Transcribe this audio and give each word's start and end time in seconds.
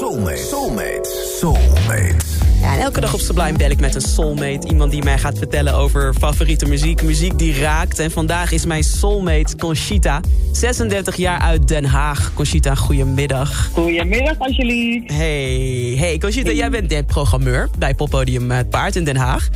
Soulmate. 0.00 0.36
Soulmate. 0.36 1.36
Soulmate. 1.38 2.14
Ja, 2.60 2.74
en 2.74 2.80
elke 2.80 3.00
dag 3.00 3.14
op 3.14 3.20
Sublime 3.20 3.58
bel 3.58 3.70
ik 3.70 3.80
met 3.80 3.94
een 3.94 4.00
soulmate. 4.00 4.68
Iemand 4.68 4.90
die 4.90 5.02
mij 5.02 5.18
gaat 5.18 5.38
vertellen 5.38 5.74
over 5.74 6.14
favoriete 6.14 6.66
muziek. 6.66 7.02
Muziek 7.02 7.38
die 7.38 7.60
raakt. 7.60 7.98
En 7.98 8.10
vandaag 8.10 8.52
is 8.52 8.64
mijn 8.64 8.84
soulmate 8.84 9.56
Conchita. 9.56 10.20
36 10.52 11.16
jaar 11.16 11.38
uit 11.38 11.68
Den 11.68 11.84
Haag. 11.84 12.30
Conchita, 12.34 12.74
goedemiddag. 12.74 13.70
Goedemiddag, 13.72 14.38
Angelique. 14.38 15.12
Hey, 15.14 15.94
hey 15.98 16.18
Conchita, 16.18 16.50
jij 16.50 16.70
bent 16.70 16.88
de 16.88 17.04
programmeur 17.04 17.68
bij 17.78 17.94
Poppodium 17.94 18.50
Het 18.50 18.70
Paard 18.70 18.96
in 18.96 19.04
Den 19.04 19.16
Haag. 19.16 19.48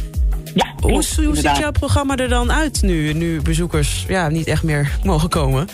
Ja, 0.55 0.67
Hoe, 0.81 0.91
klopt, 0.91 1.17
hoe 1.17 1.37
ziet 1.37 1.57
jouw 1.57 1.73
programma 1.73 2.17
er 2.17 2.29
dan 2.29 2.53
uit 2.53 2.83
nu, 2.83 3.13
nu 3.13 3.43
bezoekers 3.43 4.05
ja, 4.09 4.29
niet 4.29 4.47
echt 4.47 4.63
meer 4.63 4.99
mogen 5.03 5.29
komen? 5.29 5.69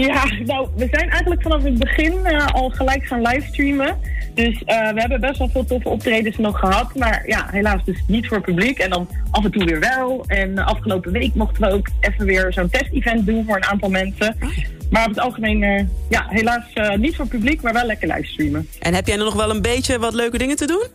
Ja, 0.00 0.24
nou, 0.44 0.68
we 0.76 0.88
zijn 0.90 1.10
eigenlijk 1.10 1.42
vanaf 1.42 1.62
het 1.62 1.78
begin 1.78 2.26
eh, 2.26 2.46
al 2.46 2.70
gelijk 2.70 3.06
gaan 3.06 3.22
livestreamen. 3.22 3.96
Dus 4.34 4.62
eh, 4.64 4.92
we 4.92 5.00
hebben 5.00 5.20
best 5.20 5.38
wel 5.38 5.48
veel 5.48 5.64
toffe 5.64 5.88
optredens 5.88 6.36
nog 6.36 6.58
gehad. 6.58 6.94
Maar 6.94 7.22
ja, 7.26 7.48
helaas 7.50 7.84
dus 7.84 8.02
niet 8.06 8.26
voor 8.26 8.36
het 8.36 8.46
publiek. 8.46 8.78
En 8.78 8.90
dan 8.90 9.08
af 9.30 9.44
en 9.44 9.50
toe 9.50 9.64
weer 9.64 9.80
wel. 9.80 10.24
En 10.26 10.58
eh, 10.58 10.66
afgelopen 10.66 11.12
week 11.12 11.34
mochten 11.34 11.62
we 11.62 11.72
ook 11.72 11.88
even 12.00 12.26
weer 12.26 12.52
zo'n 12.52 12.68
test-event 12.68 13.26
doen 13.26 13.44
voor 13.44 13.56
een 13.56 13.64
aantal 13.64 13.90
mensen. 13.90 14.36
Maar 14.90 15.02
op 15.02 15.08
het 15.08 15.20
algemeen, 15.20 15.88
ja, 16.08 16.26
helaas 16.28 16.64
niet 16.96 17.16
voor 17.16 17.24
het 17.24 17.34
publiek, 17.34 17.62
maar 17.62 17.72
wel 17.72 17.86
lekker 17.86 18.08
livestreamen. 18.08 18.68
En 18.80 18.94
heb 18.94 19.06
jij 19.06 19.16
nog 19.16 19.34
wel 19.34 19.50
een 19.50 19.62
beetje 19.62 19.98
wat 19.98 20.14
leuke 20.14 20.38
dingen 20.38 20.56
te 20.56 20.66
doen? 20.66 20.86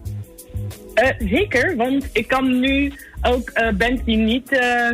Zeker, 1.30 1.76
want 1.76 2.10
ik 2.12 2.28
kan 2.28 2.60
nu 2.60 2.94
ook 3.22 3.52
bands 3.78 4.02
die 4.06 4.18
niet 4.18 4.48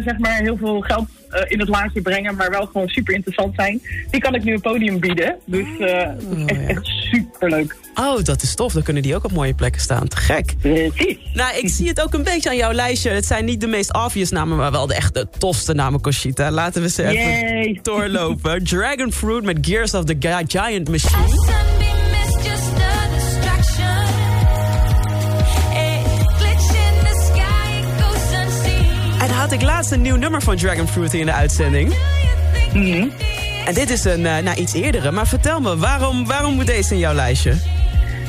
zeg 0.05 0.17
maar 0.17 0.41
heel 0.41 0.57
veel 0.57 0.81
geld 0.81 1.07
eh, 1.35 1.51
in 1.51 1.59
het 1.59 1.69
laadje 1.69 2.01
brengen, 2.01 2.35
maar 2.35 2.49
wel 2.49 2.65
gewoon 2.65 2.87
super 2.87 3.13
interessant 3.13 3.55
zijn, 3.55 3.81
die 4.11 4.21
kan 4.21 4.35
ik 4.35 4.43
nu 4.43 4.53
een 4.53 4.61
podium 4.61 4.99
bieden. 4.99 5.35
Dus 5.45 5.65
eh, 5.79 5.97
het 6.07 6.23
is 6.37 6.45
echt, 6.45 6.61
ja. 6.61 6.67
echt 6.67 6.85
super 6.85 7.49
leuk. 7.49 7.75
Oh, 7.95 8.23
dat 8.23 8.41
is 8.41 8.55
tof. 8.55 8.73
Dan 8.73 8.83
kunnen 8.83 9.03
die 9.03 9.15
ook 9.15 9.23
op 9.23 9.31
mooie 9.31 9.53
plekken 9.53 9.81
staan. 9.81 10.07
Te 10.07 10.17
gek. 10.17 10.53
Precies. 10.61 11.17
Nou, 11.33 11.57
ik 11.57 11.69
zie 11.69 11.87
het 11.87 12.01
ook 12.01 12.13
een 12.13 12.23
beetje 12.23 12.49
aan 12.49 12.55
jouw 12.55 12.71
lijstje. 12.71 13.09
Het 13.09 13.25
zijn 13.25 13.45
niet 13.45 13.61
de 13.61 13.67
meest 13.67 13.93
obvious 13.93 14.29
namen, 14.29 14.57
maar 14.57 14.71
wel 14.71 14.87
de 14.87 14.95
echte 14.95 15.27
tofste 15.37 15.73
namen, 15.73 16.01
Conchita. 16.01 16.51
Laten 16.51 16.81
we 16.81 16.89
ze 16.89 17.03
even 17.03 17.15
Yay. 17.29 17.79
doorlopen. 17.81 18.63
Dragon 18.63 19.11
Fruit 19.13 19.43
met 19.43 19.57
Gears 19.61 19.93
of 19.93 20.03
the 20.03 20.15
Gi- 20.19 20.57
Giant 20.59 20.89
Machine. 20.89 21.74
Laatst 29.75 29.91
een 29.91 30.01
nieuw 30.01 30.15
nummer 30.15 30.41
van 30.41 30.55
Dragon 30.55 30.87
Fruit 30.87 31.11
hier 31.11 31.19
in 31.19 31.25
de 31.25 31.33
uitzending. 31.33 31.93
Mhm. 32.73 33.07
En 33.65 33.73
dit 33.73 33.89
is 33.89 34.05
een 34.05 34.25
eh, 34.25 34.37
nou, 34.37 34.57
iets 34.59 34.73
eerdere. 34.73 35.11
Maar 35.11 35.27
vertel 35.27 35.61
me, 35.61 35.77
waarom, 35.77 36.25
waarom 36.25 36.53
moet 36.55 36.67
deze 36.67 36.93
in 36.93 36.99
jouw 36.99 37.13
lijstje? 37.13 37.53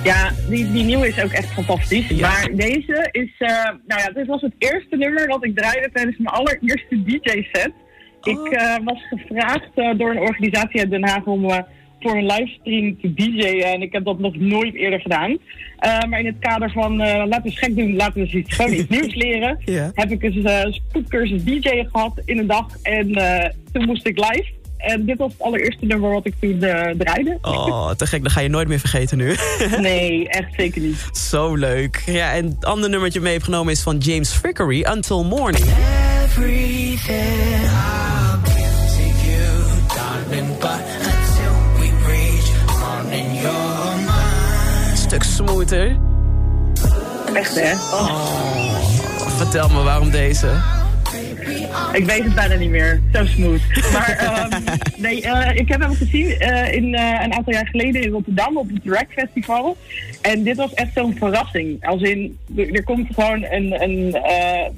Ja, 0.04 0.30
die, 0.48 0.72
die 0.72 0.84
nieuwe 0.84 1.08
is 1.08 1.22
ook 1.22 1.30
echt 1.30 1.52
fantastisch. 1.52 2.08
Ja. 2.08 2.28
Maar 2.28 2.48
deze 2.54 3.08
is, 3.10 3.34
eh, 3.38 3.48
nou 3.86 4.00
ja, 4.00 4.10
dit 4.14 4.26
was 4.26 4.40
het 4.40 4.52
eerste 4.58 4.96
nummer 4.96 5.28
dat 5.28 5.44
ik 5.44 5.56
draaide 5.56 5.90
tijdens 5.92 6.16
mijn 6.18 6.34
allereerste 6.34 7.02
DJ-set. 7.04 7.72
Ik 8.22 8.38
Oh. 8.38 8.52
eh, 8.52 8.76
was 8.84 9.02
gevraagd 9.08 9.98
door 9.98 10.10
een 10.10 10.18
organisatie 10.20 10.80
uit 10.80 10.90
Den 10.90 11.08
Haag 11.08 11.24
om 11.24 11.64
voor 12.00 12.16
een 12.16 12.26
livestream 12.26 13.00
te 13.00 13.14
DJ'en. 13.14 13.72
En 13.72 13.82
ik 13.82 13.92
heb 13.92 14.04
dat 14.04 14.18
nog 14.18 14.36
nooit 14.36 14.74
eerder 14.74 15.00
gedaan. 15.00 15.38
Eh, 15.78 16.02
maar 16.02 16.20
in 16.20 16.26
het 16.26 16.38
kader 16.40 16.70
van 16.70 17.00
eh, 17.00 17.16
laten 17.26 17.42
we 17.42 17.48
eens 17.48 17.58
gek 17.58 17.76
doen, 17.76 17.96
laten 17.96 18.14
we 18.14 18.20
eens 18.20 18.32
iets, 18.34 18.54
gewoon 18.54 18.72
iets 18.72 18.88
nieuws 19.00 19.14
leren. 19.14 19.58
Heb 19.94 20.10
ik 20.10 20.20
dus 20.20 20.34
een 20.44 20.72
spoedcursus 20.72 21.44
DJ'en 21.44 21.88
gehad 21.92 22.20
in 22.24 22.38
een 22.38 22.46
dag. 22.46 22.66
En 22.82 23.14
eh, 23.14 23.50
toen 23.72 23.84
moest 23.84 24.06
ik 24.06 24.18
live. 24.18 24.54
En 24.76 25.04
dit 25.06 25.18
was 25.18 25.32
het 25.32 25.42
allereerste 25.42 25.86
nummer 25.86 26.10
wat 26.10 26.26
ik 26.26 26.34
toen 26.40 26.62
eh, 26.62 26.90
draaide. 26.98 27.38
Oh, 27.42 27.90
te 27.90 28.06
gek. 28.06 28.22
Dat 28.22 28.32
ga 28.32 28.40
je 28.40 28.48
nooit 28.48 28.68
meer 28.68 28.78
vergeten 28.78 29.18
nu. 29.18 29.34
Nee, 29.80 30.28
echt 30.28 30.54
zeker 30.56 30.80
niet. 30.80 31.08
Zo 31.12 31.54
leuk. 31.54 32.02
Ja, 32.06 32.32
en 32.34 32.44
het 32.44 32.64
andere 32.64 32.88
nummertje 32.88 33.20
mee 33.20 33.32
heb 33.32 33.42
genomen 33.42 33.72
is 33.72 33.82
van 33.82 33.98
James 33.98 34.32
Frickery, 34.32 34.86
Until 34.92 35.24
Morning. 35.24 35.64
everything. 36.24 38.15
Stuk 45.16 45.32
smoother. 45.32 45.96
Echt 47.34 47.54
hè? 47.60 47.74
Vertel 49.36 49.68
me 49.68 49.82
waarom 49.82 50.10
deze. 50.10 50.46
Ik 51.92 52.04
weet 52.04 52.24
het 52.24 52.34
bijna 52.34 52.54
niet 52.54 52.70
meer. 52.70 53.02
Zo 53.12 53.26
smooth. 53.26 53.60
Maar 53.92 54.16
ehm, 54.18 54.62
nee, 54.96 55.22
eh, 55.22 55.56
ik 55.56 55.68
heb 55.68 55.80
hem 55.80 55.94
gezien 55.94 56.30
eh, 56.30 56.72
in, 56.72 56.94
eh, 56.94 57.20
een 57.24 57.34
aantal 57.34 57.52
jaar 57.52 57.66
geleden 57.66 58.02
in 58.02 58.10
Rotterdam 58.10 58.56
op 58.56 58.68
het 58.68 58.82
Rack 58.84 59.06
Festival. 59.08 59.76
En 60.22 60.42
dit 60.42 60.56
was 60.56 60.74
echt 60.74 60.90
zo'n 60.94 61.16
verrassing. 61.18 61.86
Als 61.86 62.02
in, 62.02 62.38
er, 62.56 62.84
komt 62.84 63.14
gewoon 63.14 63.44
een, 63.44 63.82
een 63.82 64.16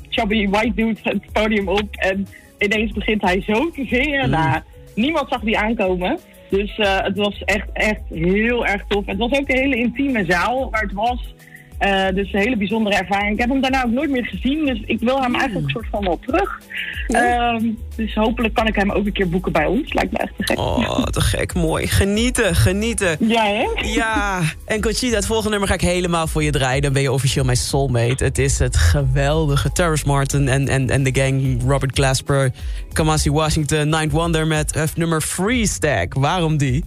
chubby 0.09 0.49
white 0.49 0.75
dude 0.75 1.01
het 1.03 1.33
podium 1.33 1.69
op. 1.69 1.89
En 1.97 2.27
ineens 2.59 2.93
begint 2.93 3.23
hij 3.23 3.43
zo 3.47 3.71
te 3.71 3.87
zingen. 3.91 4.31
Nou, 4.31 4.61
niemand 4.95 5.29
zag 5.29 5.41
die 5.41 5.59
aankomen. 5.59 6.19
Dus 6.49 6.79
eh, 6.79 7.03
het 7.03 7.17
was 7.17 7.45
echt, 7.45 7.69
echt 7.73 8.03
heel 8.09 8.67
erg 8.67 8.85
tof. 8.89 9.07
Het 9.07 9.19
was 9.19 9.33
ook 9.33 9.49
een 9.49 9.59
hele 9.59 9.77
intieme 9.77 10.25
zaal 10.29 10.71
waar 10.71 10.83
het 10.83 10.93
was. 10.93 11.35
Eh, 11.79 12.09
dus 12.15 12.33
een 12.33 12.41
hele 12.41 12.57
bijzondere 12.57 12.97
ervaring. 12.97 13.33
Ik 13.33 13.41
heb 13.41 13.49
hem 13.49 13.61
daarna 13.61 13.85
ook 13.85 13.91
nooit 13.91 14.11
meer 14.11 14.25
gezien, 14.25 14.67
dus 14.67 14.81
ik 14.87 15.01
wil 15.01 15.23
hem 15.23 15.35
eigenlijk 15.35 15.67
een 15.67 15.73
soort 15.73 15.87
van 15.91 16.05
wel 16.05 16.19
terug. 16.27 16.61
Ehm, 17.07 17.65
dus 17.97 18.15
hopelijk 18.15 18.55
kan 18.55 18.67
ik 18.67 18.75
hem 18.75 18.91
ook 18.91 19.07
een 19.07 19.13
keer 19.13 19.29
boeken 19.29 19.53
bij 19.53 19.67
ons. 19.67 19.93
Lijkt 19.93 20.13
me 20.13 20.19
echt 20.19 20.33
te 20.37 20.45
gek. 20.45 20.59
Oh, 20.59 21.03
te 21.03 21.21
gek. 21.21 21.55
Mooi. 21.55 21.87
Genieten, 21.87 22.55
genieten. 22.55 23.17
Ja, 23.21 23.45
hè? 23.45 23.67
Ja, 23.83 24.41
en 24.65 24.81
Conchita, 24.81 25.17
het 25.17 25.27
volgende 25.27 25.51
nummer 25.51 25.69
ga 25.69 25.75
ik 25.75 25.81
helemaal 25.81 26.27
voor 26.27 26.43
je 26.43 26.51
draaien. 26.51 26.83
Dan 26.83 26.93
ben 26.93 27.03
je 27.03 27.13
officieel 27.13 27.45
mijn 27.45 27.57
soulmate. 27.57 28.25
Het 28.25 28.39
is 28.39 28.59
het 28.59 28.77
geweldige 28.77 29.73
Terrace 29.73 30.07
Martin 30.07 30.49
en, 30.49 30.69
en, 30.69 30.91
en 30.91 31.03
de 31.03 31.21
gang 31.21 31.63
Robert 31.67 31.95
Glasper, 31.95 32.51
Kamasi 32.93 33.31
Washington, 33.31 33.89
Ninth 33.89 34.13
Wonder 34.13 34.47
met 34.47 34.75
het 34.75 34.97
nummer 34.97 35.21
Free 35.21 35.67
Stack. 35.67 36.15
Waarom 36.15 36.57
die? 36.57 36.85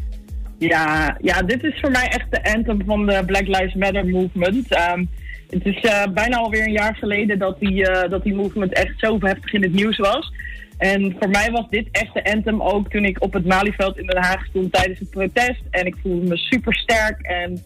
Ja, 0.70 1.18
ja, 1.22 1.42
dit 1.42 1.64
is 1.64 1.80
voor 1.80 1.92
mij 1.92 2.08
echt 2.08 2.32
de 2.32 2.54
anthem 2.54 2.82
van 2.86 3.06
de 3.06 3.24
Black 3.26 3.48
Lives 3.48 3.74
Matter 3.74 4.06
movement. 4.06 4.74
Ehm, 4.74 5.06
het 5.50 5.66
is 5.66 5.80
eh, 5.80 6.04
bijna 6.14 6.38
alweer 6.38 6.64
een 6.64 6.72
jaar 6.72 6.96
geleden 6.96 7.40
dat 7.40 7.60
die, 7.60 7.88
eh, 7.88 8.10
dat 8.10 8.24
die 8.24 8.36
movement 8.36 8.74
echt 8.74 8.94
zo 8.98 9.18
heftig 9.20 9.54
in 9.54 9.62
het 9.62 9.74
nieuws 9.74 9.98
was. 9.98 10.34
En 10.78 11.16
voor 11.20 11.30
mij 11.30 11.52
was 11.52 11.70
dit 11.70 11.88
echt 11.92 12.14
de 12.14 12.24
anthem 12.24 12.62
ook 12.62 12.90
toen 12.90 13.06
ik 13.06 13.24
op 13.24 13.34
het 13.34 13.46
Malieveld 13.46 13.98
in 13.98 14.06
Den 14.06 14.24
Haag 14.24 14.46
stond 14.46 14.74
tijdens 14.74 15.00
het 15.00 15.10
protest. 15.10 15.62
En 15.72 15.86
ik 15.86 15.96
voelde 16.02 16.28
me 16.28 16.38
super 16.38 16.76
sterk 16.76 17.22
en 17.22 17.64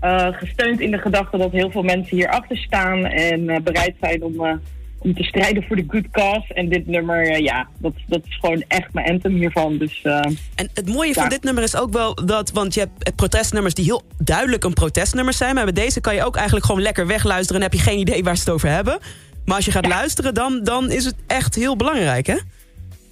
eh, 0.00 0.28
gesteund 0.30 0.80
in 0.80 0.90
de 0.90 0.98
gedachte 0.98 1.38
dat 1.38 1.52
heel 1.52 1.70
veel 1.70 1.82
mensen 1.82 2.16
hierachter 2.16 2.56
staan 2.56 3.04
en 3.04 3.62
bereid 3.62 3.94
zijn 4.00 4.22
om, 4.22 4.60
om 4.98 5.14
te 5.14 5.22
strijden 5.22 5.62
voor 5.62 5.76
de 5.76 5.84
good 5.86 6.10
cause. 6.10 6.54
En 6.54 6.68
dit 6.68 6.86
nummer, 6.86 7.30
eh, 7.30 7.38
ja, 7.38 7.68
dat, 7.78 7.92
dat 8.06 8.20
is 8.28 8.36
gewoon 8.40 8.64
echt 8.68 8.92
mijn 8.92 9.10
anthem 9.10 9.34
hiervan. 9.34 9.78
Dus 9.78 10.02
eh, 10.02 10.20
En 10.54 10.70
het 10.74 10.88
mooie 10.88 11.14
van 11.14 11.28
dit 11.28 11.42
nummer 11.42 11.62
is 11.62 11.76
ook 11.76 11.92
wel 11.92 12.14
dat... 12.14 12.50
want 12.50 12.74
je 12.74 12.80
hebt 12.80 13.16
protestnummers 13.16 13.74
die 13.74 13.84
heel 13.84 14.02
duidelijk 14.18 14.64
een 14.64 14.72
protestnummer 14.72 15.34
zijn... 15.34 15.54
maar 15.54 15.64
bij 15.64 15.72
deze 15.72 16.00
kan 16.00 16.14
je 16.14 16.24
ook 16.24 16.36
eigenlijk 16.36 16.66
gewoon 16.66 16.82
lekker 16.82 17.06
wegluisteren... 17.06 17.62
en 17.62 17.68
heb 17.68 17.78
je 17.78 17.90
geen 17.90 17.98
idee 17.98 18.24
waar 18.24 18.36
ze 18.36 18.42
het 18.44 18.52
over 18.52 18.68
hebben. 18.68 18.98
Maar 19.44 19.56
als 19.56 19.64
je 19.64 19.70
gaat 19.70 19.86
luisteren, 19.86 20.34
dan, 20.34 20.64
dan 20.64 20.90
is 20.90 21.04
het 21.04 21.16
echt 21.26 21.54
heel 21.54 21.76
belangrijk, 21.76 22.26
hè? 22.26 22.36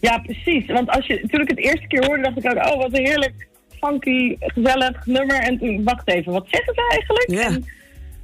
Ja, 0.00 0.18
precies. 0.18 0.66
Want 0.66 0.90
als 0.90 1.06
je, 1.06 1.26
toen 1.30 1.40
ik 1.40 1.48
het 1.48 1.58
eerste 1.58 1.86
keer 1.86 2.06
hoorde, 2.06 2.22
dacht 2.22 2.38
ik 2.38 2.46
ook, 2.46 2.66
oh, 2.66 2.76
wat 2.76 2.98
een 2.98 3.06
heerlijk, 3.06 3.48
funky, 3.80 4.36
gezellig 4.38 5.06
nummer. 5.06 5.36
En 5.36 5.58
toen, 5.58 5.84
wacht 5.84 6.08
even, 6.08 6.32
wat 6.32 6.46
zeggen 6.50 6.74
ze 6.74 6.86
eigenlijk? 6.90 7.30
Ja. 7.30 7.54
En 7.54 7.64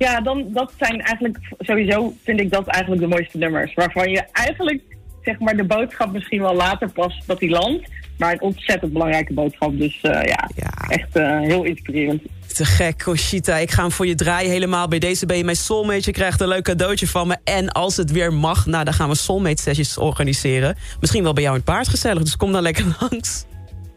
ja, 0.03 0.21
dan, 0.21 0.47
dat 0.53 0.73
zijn 0.79 1.01
eigenlijk, 1.01 1.39
sowieso 1.59 2.15
vind 2.25 2.41
ik 2.41 2.51
dat 2.51 2.67
eigenlijk 2.67 3.03
de 3.03 3.09
mooiste 3.09 3.39
nummers. 3.39 3.75
Waarvan 3.75 4.11
je 4.11 4.23
eigenlijk, 4.33 4.81
zeg 5.23 5.39
maar, 5.39 5.57
de 5.57 5.65
boodschap 5.65 6.13
misschien 6.13 6.41
wel 6.43 6.55
later 6.55 6.91
pas 6.93 7.23
dat 7.27 7.39
die 7.39 7.51
landt. 7.51 7.89
Maar 8.19 8.33
een 8.33 8.41
ontzettend 8.41 8.93
belangrijke 8.93 9.33
boodschap. 9.35 9.79
Dus 9.79 10.01
eh, 10.01 10.11
ja, 10.13 10.51
Ja. 10.57 10.71
echt 10.89 11.17
eh, 11.17 11.41
heel 11.41 11.65
inspirerend. 11.65 12.23
Te 12.55 12.65
gek, 12.65 13.03
Conchita. 13.03 13.57
Ik 13.57 13.71
ga 13.71 13.83
hem 13.83 13.91
voor 13.91 14.07
je 14.07 14.15
draaien 14.15 14.51
helemaal. 14.51 14.89
Bij 14.89 14.99
deze 14.99 15.27
ben 15.27 15.37
je 15.37 15.45
mijn 15.45 15.57
soulmate. 15.57 16.03
Je 16.05 16.13
krijgt 16.13 16.41
een 16.41 16.49
leuk 16.49 16.65
cadeautje 16.65 17.07
van 17.07 17.27
me. 17.29 17.37
En 17.45 17.73
als 17.73 17.97
het 17.97 18.11
weer 18.11 18.33
mag, 18.33 18.67
nou, 18.67 18.85
dan 18.85 18.95
gaan 18.95 19.09
we 19.09 19.15
soulmate 19.15 19.63
sessies 19.63 19.99
organiseren. 19.99 20.77
Misschien 21.01 21.23
wel 21.23 21.33
bij 21.33 21.43
jou 21.43 21.55
in 21.57 21.63
het 21.65 21.71
paard 21.75 21.89
gezellig. 21.89 22.23
Dus 22.23 22.37
kom 22.37 22.53
dan 22.53 22.63
lekker 22.63 22.85
langs. 23.01 23.45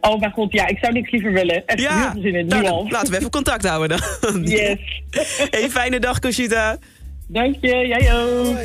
Oh 0.05 0.19
mijn 0.19 0.31
god, 0.31 0.51
ja, 0.51 0.67
ik 0.67 0.77
zou 0.77 0.93
niks 0.93 1.11
liever 1.11 1.31
willen. 1.31 1.65
Echt 1.65 1.79
heel 1.87 2.11
veel 2.11 2.21
zin 2.21 2.35
in, 2.35 2.47
nou, 2.47 2.61
nu 2.61 2.69
al. 2.69 2.87
laten 2.89 3.11
we 3.11 3.17
even 3.17 3.29
contact 3.29 3.67
houden 3.67 3.97
dan. 3.97 4.43
Yes. 4.43 4.77
Hey, 5.51 5.69
fijne 5.69 5.99
dag, 5.99 6.19
Conchita. 6.19 6.77
Dank 7.27 7.55
je, 7.61 7.87
jij 7.87 8.13
ook. 8.13 8.55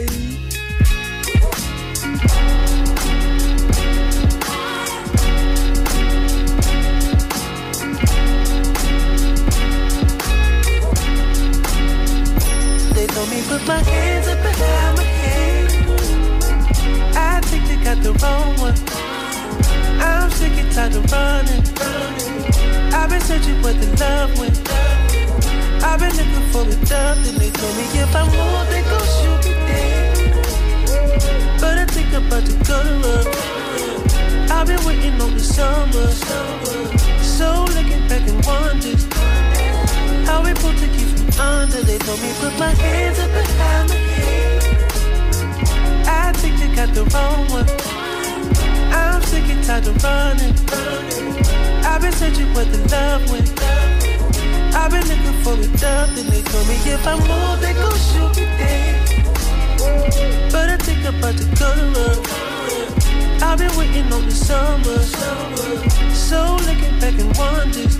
They 12.95 13.07
told 13.07 13.31
me 13.31 13.43
put 13.49 13.67
my 13.67 13.83
hands 13.83 14.29
up 14.29 14.43
behind 14.43 14.97
my 14.99 15.05
head. 15.05 15.71
I 17.17 17.41
think 17.41 17.67
they 17.67 17.77
got 17.85 18.03
the 18.03 18.13
wrong 18.13 18.61
one. 18.61 19.00
I'm 20.01 20.31
sick 20.31 20.53
and 20.53 20.73
tired 20.73 20.95
of 20.97 21.13
running. 21.13 21.63
I've 22.93 23.09
been 23.11 23.21
searching 23.21 23.61
for 23.63 23.73
the 23.73 23.87
love 24.01 24.39
went. 24.39 24.57
I've 25.83 26.01
been 26.01 26.15
looking 26.17 26.47
for 26.53 26.65
the 26.65 26.77
dub, 26.87 27.19
then 27.25 27.37
they 27.37 27.51
told 27.51 27.77
me 27.77 27.85
if 27.95 28.15
I 28.15 28.25
move, 28.25 28.69
they 28.71 28.83
gon' 28.83 29.07
shoot 29.17 29.41
me 29.47 29.53
dead. 29.69 30.17
But 31.61 31.79
I 31.79 31.85
think 31.87 32.13
I'm 32.15 32.27
about 32.27 32.45
to 32.47 32.55
go 32.65 32.81
to. 33.03 33.51
I've 34.53 34.67
been 34.67 34.85
waiting 34.85 35.21
on 35.21 35.35
the 35.35 35.41
summer. 35.41 36.09
So 37.23 37.65
looking 37.75 38.07
back 38.09 38.29
and 38.29 38.45
wonders 38.45 39.05
how 40.27 40.43
we 40.43 40.53
put 40.55 40.77
to 40.79 40.87
keep 40.97 41.09
from 41.09 41.41
under. 41.41 41.83
They 41.83 41.99
told 41.99 42.21
me 42.21 42.33
put 42.41 42.59
my 42.59 42.73
hands 42.73 43.19
up 43.19 43.31
behind 43.31 43.89
my 43.89 43.95
head. 43.95 44.63
I 46.07 46.33
think 46.33 46.59
they 46.59 46.75
got 46.75 46.93
the 46.95 47.05
wrong 47.13 47.49
one. 47.51 48.00
I'm 49.01 49.23
sick 49.23 49.49
and 49.49 49.65
tired 49.65 49.87
of 49.87 50.03
running. 50.05 50.55
I've 51.91 52.01
been 52.03 52.13
searching 52.13 52.53
where 52.55 52.67
the 52.67 52.79
love 52.93 53.23
went. 53.31 53.49
I've 54.75 54.91
been 54.91 55.07
looking 55.11 55.37
for 55.43 55.55
a 55.55 55.69
dub, 55.79 56.07
then 56.15 56.27
they 56.31 56.43
told 56.43 56.67
me 56.69 56.77
if 56.85 57.07
I 57.07 57.15
move, 57.17 57.61
they 57.61 57.75
gon' 57.75 57.99
shoot 58.09 58.33
me 58.37 58.45
dead. 58.61 58.97
But 60.53 60.67
I 60.75 60.77
think 60.79 61.01
I'm 61.07 61.17
about 61.19 61.37
to 61.39 61.47
go. 61.59 61.71
I've 63.43 63.59
been 63.59 63.75
waiting 63.77 64.13
on 64.13 64.27
the 64.27 64.33
summer. 64.33 64.99
So 66.15 66.57
looking 66.69 66.99
back 67.01 67.19
and 67.19 67.37
wonders 67.37 67.99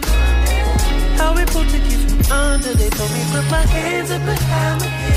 how 1.19 1.35
we 1.35 1.45
put 1.47 1.69
to 1.69 1.79
keep 1.89 2.01
from 2.09 2.21
under. 2.31 2.73
They 2.75 2.91
told 2.91 3.11
me 3.13 3.23
put 3.33 3.51
my 3.51 3.65
hands 3.67 4.11
up 4.11 4.25
behind 4.25 4.81
my 4.81 4.87
head. 4.87 5.11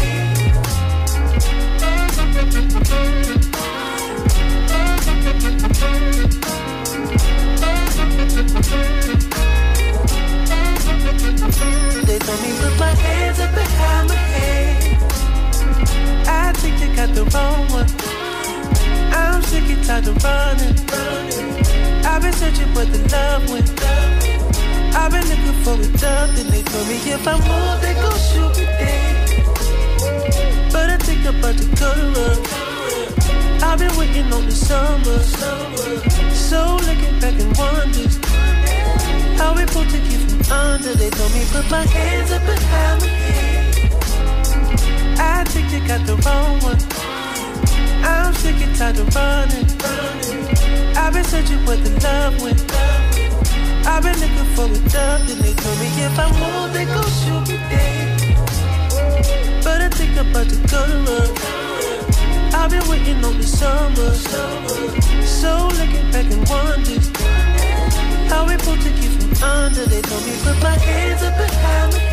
They 12.06 12.20
told 12.20 12.42
me 12.42 12.52
put 12.60 12.80
my 12.80 12.94
hands 13.06 13.40
up 13.40 13.52
behind 13.54 14.10
my 14.10 14.16
head. 14.16 14.98
I 16.28 16.54
think 16.54 16.80
they 16.80 16.96
got 16.96 17.10
the 17.16 17.24
wrong 17.34 17.68
one. 17.72 17.90
I'm 19.14 19.42
sick 19.44 19.64
and 19.64 19.84
tired 19.84 20.08
of 20.08 20.24
running. 20.24 20.78
I've 22.06 22.22
been 22.22 22.34
searching 22.34 22.74
where 22.74 22.86
the 22.86 23.00
love 23.10 23.50
went. 23.52 23.70
I've 24.96 25.12
been 25.12 25.28
looking 25.28 25.64
for 25.64 25.74
a 25.74 25.94
they 26.52 26.62
told 26.64 26.88
me 26.88 26.96
if 26.96 27.28
I 27.28 27.34
move, 27.34 27.82
they 27.82 27.94
gon' 27.96 28.20
shoot 28.20 28.53
put 39.68 39.90
to 39.90 40.00
keep 40.08 40.22
from 40.30 40.52
under. 40.52 40.94
They 40.94 41.10
told 41.10 41.34
me 41.34 41.44
put 41.52 41.70
my 41.70 41.86
hands 41.86 42.32
up 42.32 42.42
behind 42.46 43.02
my 43.02 43.08
head. 43.08 43.94
I 45.20 45.44
think 45.46 45.70
they 45.72 45.80
got 45.88 46.06
the 46.06 46.16
wrong 46.26 46.60
one. 46.62 46.82
I'm 48.04 48.34
sick 48.36 48.56
and 48.66 48.76
tired 48.76 49.00
of 49.00 49.16
running. 49.16 49.68
I've 50.98 51.14
been 51.14 51.24
searching 51.24 51.66
where 51.66 51.78
the 51.78 51.92
love 52.04 52.42
went. 52.42 52.62
I've 53.86 54.04
been 54.04 54.18
looking 54.20 54.50
for 54.56 54.66
a 54.66 54.80
dub, 54.90 55.22
then 55.28 55.40
they 55.40 55.54
told 55.54 55.78
me 55.80 55.88
if 56.08 56.18
I 56.18 56.28
move, 56.42 56.74
they 56.74 56.86
gon' 56.86 57.12
shoot 57.22 57.44
me 57.50 57.58
dead. 57.70 58.04
But 59.64 59.82
I 59.82 59.90
think 59.90 60.18
I'm 60.18 60.30
about 60.30 60.50
to 60.50 60.58
go 60.72 60.82
to 60.88 60.98
work. 61.08 61.40
I've 62.54 62.70
been 62.70 62.88
waiting 62.90 63.24
on 63.24 63.38
the 63.38 63.48
summer. 63.48 64.12
So 65.26 65.68
looking 65.80 66.12
back 66.12 66.32
and 66.32 66.48
wonders 66.50 67.13
how 68.30 68.48
we 68.48 68.56
put 68.58 68.80
to 68.82 68.92
keep 69.00 69.12
from 69.20 69.44
under. 69.44 69.86
They 69.86 70.02
told 70.02 70.26
me 70.26 70.34
put 70.44 70.62
my 70.62 70.78
hands 70.78 71.24
up 71.24 71.36
behind 71.38 71.94
my 71.94 72.13